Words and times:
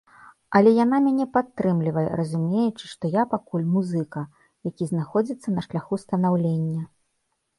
Але 0.57 0.71
яна 0.75 0.97
мяне 1.07 1.25
падтрымлівае, 1.35 2.05
разумеючы, 2.19 2.85
што 2.95 3.11
я 3.15 3.23
пакуль 3.35 3.69
музыка, 3.75 4.25
які 4.69 4.83
знаходзіцца 4.93 5.47
на 5.59 5.67
шляху 5.67 5.95
станаўлення. 6.05 6.81